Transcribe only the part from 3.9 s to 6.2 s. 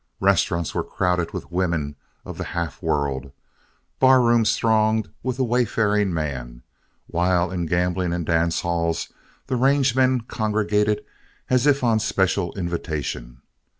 bar rooms thronged with the wayfaring